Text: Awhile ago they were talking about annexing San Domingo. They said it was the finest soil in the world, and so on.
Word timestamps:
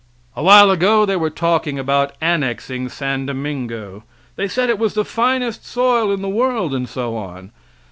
Awhile 0.35 0.71
ago 0.71 1.05
they 1.05 1.15
were 1.15 1.29
talking 1.29 1.77
about 1.77 2.13
annexing 2.21 2.89
San 2.89 3.27
Domingo. 3.27 4.03
They 4.35 4.47
said 4.47 4.67
it 4.67 4.79
was 4.79 4.95
the 4.95 5.05
finest 5.05 5.63
soil 5.63 6.11
in 6.11 6.23
the 6.23 6.27
world, 6.27 6.73
and 6.73 6.89
so 6.89 7.15
on. 7.15 7.51